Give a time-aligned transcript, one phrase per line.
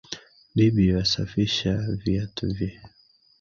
[0.55, 2.69] Bibi yuasafisha viyatu vye